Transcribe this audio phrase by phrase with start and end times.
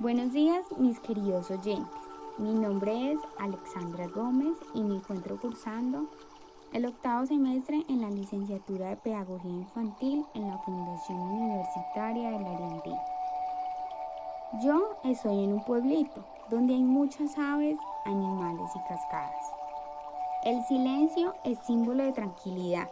[0.00, 1.92] Buenos días, mis queridos oyentes.
[2.38, 6.06] Mi nombre es Alexandra Gómez y me encuentro cursando
[6.72, 13.02] el octavo semestre en la licenciatura de Pedagogía Infantil en la Fundación Universitaria del Argentina.
[14.62, 19.52] Yo estoy en un pueblito donde hay muchas aves, animales y cascadas.
[20.44, 22.88] El silencio es símbolo de tranquilidad.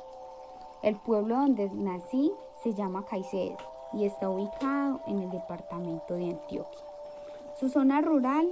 [0.83, 2.33] El pueblo donde nací
[2.65, 6.85] se llama Caicedo y está ubicado en el departamento de Antioquia.
[7.59, 8.49] Su zona rural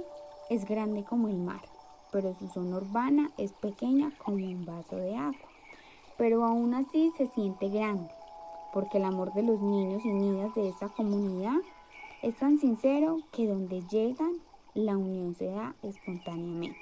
[0.49, 1.61] es grande como el mar,
[2.11, 5.35] pero su zona urbana es pequeña como un vaso de agua.
[6.17, 8.09] Pero aún así se siente grande,
[8.73, 11.57] porque el amor de los niños y niñas de esta comunidad
[12.21, 14.33] es tan sincero que donde llegan,
[14.73, 16.79] la unión se da espontáneamente.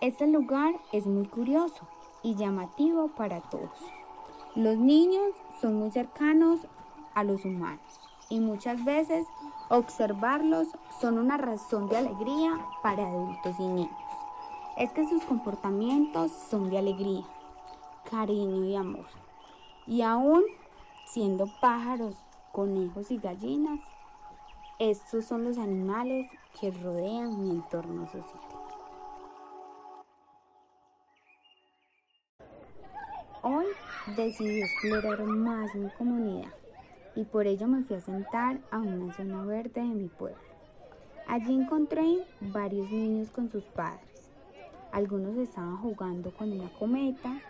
[0.00, 1.86] Este lugar es muy curioso
[2.22, 3.78] y llamativo para todos.
[4.54, 6.60] Los niños son muy cercanos
[7.14, 9.26] a los humanos y muchas veces
[9.68, 10.68] observarlos
[11.00, 13.90] son una razón de alegría para adultos y niños.
[14.76, 17.24] Es que sus comportamientos son de alegría,
[18.10, 19.06] cariño y amor.
[19.86, 20.42] Y aún
[21.06, 22.14] siendo pájaros,
[22.52, 23.80] conejos y gallinas,
[24.78, 28.42] estos son los animales que rodean mi entorno social.
[33.42, 33.66] Hoy
[34.16, 36.52] decidí explorar más mi comunidad
[37.18, 40.38] y por ello me fui a sentar a una zona verde de mi pueblo.
[41.26, 44.30] Allí encontré varios niños con sus padres.
[44.92, 47.40] Algunos estaban jugando con una cometa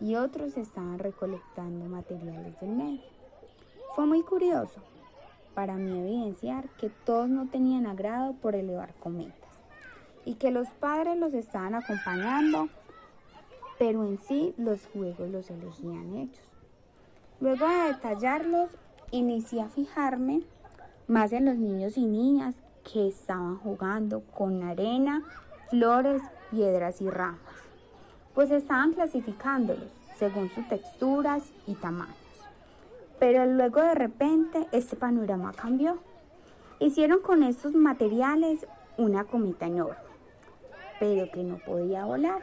[0.00, 3.02] y otros estaban recolectando materiales del medio.
[3.94, 4.80] Fue muy curioso
[5.54, 9.50] para mí evidenciar que todos no tenían agrado por elevar cometas
[10.24, 12.70] y que los padres los estaban acompañando,
[13.78, 16.40] pero en sí los juegos los elegían ellos.
[17.38, 18.70] Luego de detallarlos,
[19.10, 20.42] inicié a fijarme
[21.08, 22.54] más en los niños y niñas
[22.92, 25.22] que estaban jugando con arena,
[25.68, 27.40] flores, piedras y ramas,
[28.34, 32.16] pues estaban clasificándolos según sus texturas y tamaños.
[33.18, 35.98] Pero luego de repente este panorama cambió.
[36.78, 39.96] Hicieron con estos materiales una cometa enorme,
[40.98, 42.40] pero que no podía volar.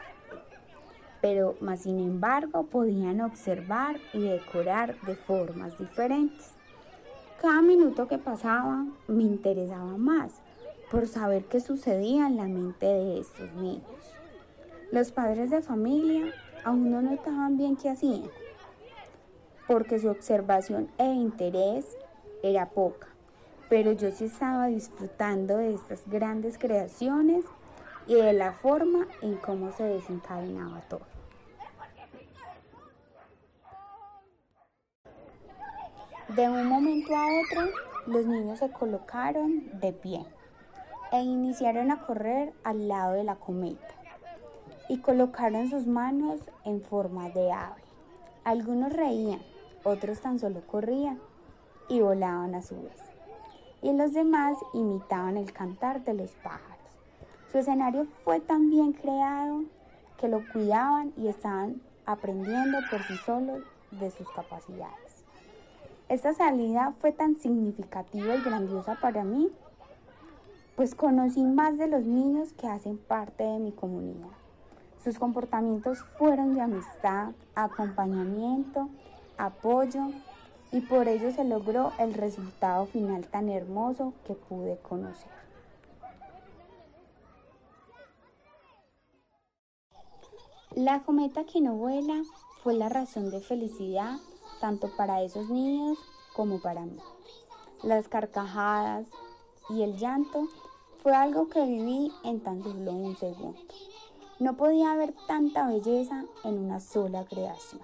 [1.21, 6.56] Pero más sin embargo podían observar y decorar de formas diferentes.
[7.41, 10.31] Cada minuto que pasaba me interesaba más
[10.89, 13.83] por saber qué sucedía en la mente de estos niños.
[14.91, 16.33] Los padres de familia
[16.63, 18.31] aún no notaban bien qué hacían,
[19.67, 21.95] porque su observación e interés
[22.41, 23.07] era poca,
[23.69, 27.45] pero yo sí estaba disfrutando de estas grandes creaciones
[28.07, 31.16] y de la forma en cómo se desencadenaba todo.
[36.37, 37.73] De un momento a otro,
[38.05, 40.23] los niños se colocaron de pie
[41.11, 43.95] e iniciaron a correr al lado de la cometa
[44.87, 47.81] y colocaron sus manos en forma de ave.
[48.43, 49.41] Algunos reían,
[49.83, 51.19] otros tan solo corrían
[51.89, 53.01] y volaban a su vez.
[53.81, 56.91] Y los demás imitaban el cantar de los pájaros.
[57.51, 59.63] Su escenario fue tan bien creado
[60.19, 65.06] que lo cuidaban y estaban aprendiendo por sí solos de sus capacidades.
[66.09, 69.49] Esta salida fue tan significativa y grandiosa para mí,
[70.77, 74.29] pues conocí más de los niños que hacen parte de mi comunidad.
[75.03, 78.87] Sus comportamientos fueron de amistad, acompañamiento,
[79.37, 80.11] apoyo
[80.71, 85.31] y por ello se logró el resultado final tan hermoso que pude conocer.
[90.71, 92.21] La cometa que no vuela
[92.63, 94.17] fue la razón de felicidad
[94.59, 95.97] tanto para esos niños
[96.35, 96.97] como para mí.
[97.83, 99.07] Las carcajadas
[99.69, 100.47] y el llanto
[101.01, 103.59] fue algo que viví en tan solo un segundo.
[104.39, 107.81] No podía haber tanta belleza en una sola creación.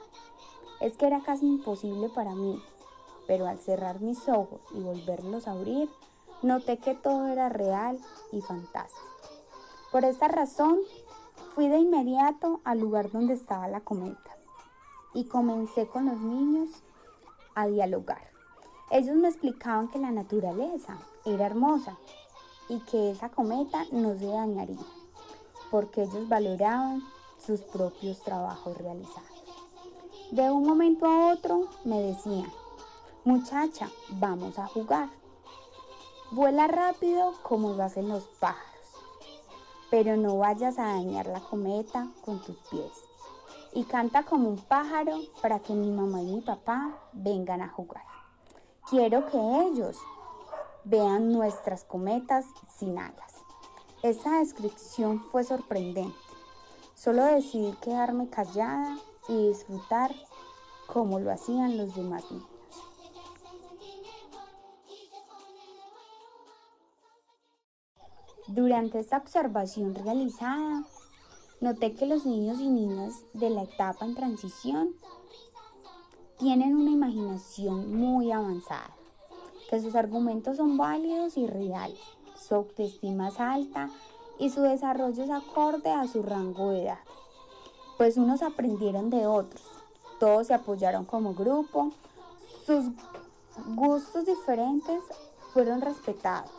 [0.82, 2.62] Es que era casi imposible para mí,
[3.28, 5.90] pero al cerrar mis ojos y volverlos a abrir,
[6.42, 7.98] noté que todo era real
[8.32, 9.08] y fantástico.
[9.92, 10.80] Por esta razón,
[11.56, 14.43] fui de inmediato al lugar donde estaba la cometa
[15.14, 16.70] y comencé con los niños
[17.56, 18.32] a dialogar.
[18.90, 21.98] Ellos me explicaban que la naturaleza era hermosa
[22.70, 24.86] y que esa cometa no se dañaría,
[25.72, 27.02] porque ellos valoraban
[27.38, 29.44] sus propios trabajos realizados.
[30.32, 32.52] De un momento a otro me decían,
[33.24, 35.10] muchacha, vamos a jugar.
[36.32, 38.88] Vuela rápido como lo hacen los pájaros,
[39.92, 43.13] pero no vayas a dañar la cometa con tus pies
[43.76, 48.04] y canta como un pájaro para que mi mamá y mi papá vengan a jugar.
[48.90, 49.98] Quiero que ellos
[50.84, 52.46] vean nuestras cometas
[52.78, 53.34] sin alas.
[54.04, 56.18] Esta descripción fue sorprendente.
[56.94, 58.98] Solo decidí quedarme callada
[59.28, 60.14] y disfrutar
[60.88, 62.50] como lo hacían los demás niños.
[68.48, 70.84] Durante esta observación realizada,
[71.64, 74.90] noté que los niños y niñas de la etapa en transición
[76.38, 78.94] tienen una imaginación muy avanzada,
[79.70, 82.02] que sus argumentos son válidos y reales,
[82.36, 83.90] su autoestima es alta
[84.40, 87.00] y su desarrollo es acorde a su rango de edad,
[87.98, 89.64] pues unos aprendieron de otros,
[90.20, 91.92] todos se apoyaron como grupo,
[92.66, 92.88] sus
[93.68, 95.02] gustos diferentes
[95.54, 96.52] fueron respetados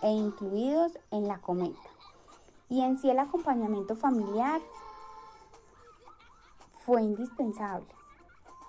[0.00, 1.93] e incluidos en la cometa.
[2.68, 4.60] Y en sí el acompañamiento familiar
[6.84, 7.86] fue indispensable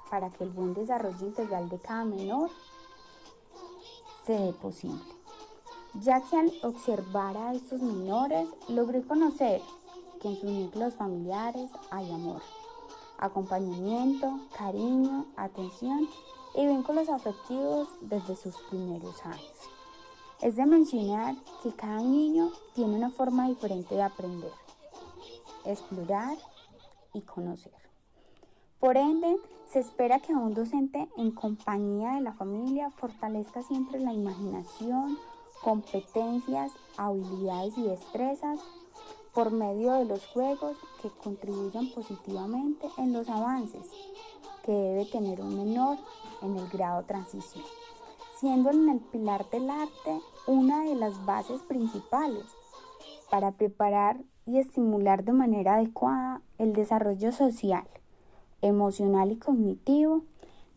[0.10, 2.50] para que el buen desarrollo integral de cada menor
[4.26, 5.02] se dé posible.
[6.02, 9.62] Ya que al observar a estos menores logré conocer
[10.22, 12.42] que en sus núcleos familiares hay amor,
[13.18, 16.10] acompañamiento, cariño, atención
[16.56, 19.75] y vínculos afectivos desde sus primeros años.
[20.42, 24.52] Es de mencionar que cada niño tiene una forma diferente de aprender,
[25.64, 26.38] explorar
[27.14, 27.74] y conocer.
[28.80, 29.38] Por ende,
[29.72, 35.18] se espera que un docente en compañía de la familia fortalezca siempre la imaginación,
[35.64, 38.60] competencias, habilidades y destrezas
[39.34, 43.90] por medio de los juegos que contribuyan positivamente en los avances
[44.64, 45.98] que debe tener un menor
[46.42, 47.64] en el grado transición
[48.40, 52.46] siendo en el pilar del arte una de las bases principales
[53.30, 57.88] para preparar y estimular de manera adecuada el desarrollo social,
[58.62, 60.24] emocional y cognitivo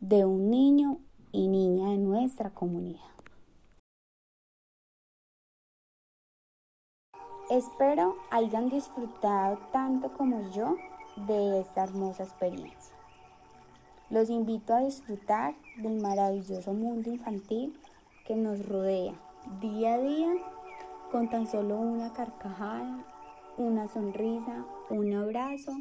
[0.00, 0.99] de un niño
[1.32, 3.00] y niña de nuestra comunidad.
[7.50, 10.76] Espero hayan disfrutado tanto como yo
[11.26, 12.97] de esta hermosa experiencia.
[14.10, 17.78] Los invito a disfrutar del maravilloso mundo infantil
[18.26, 19.12] que nos rodea
[19.60, 20.34] día a día
[21.12, 23.05] con tan solo una carcajada,
[23.58, 25.72] una sonrisa, un abrazo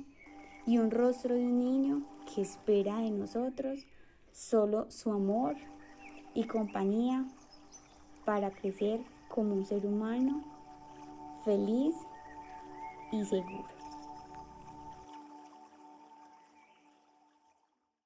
[0.66, 2.02] y un rostro de un niño
[2.34, 3.86] que espera de nosotros
[4.34, 5.56] solo su amor
[6.34, 7.26] y compañía
[8.26, 10.44] para crecer como un ser humano
[11.46, 11.96] feliz
[13.14, 13.77] y seguro.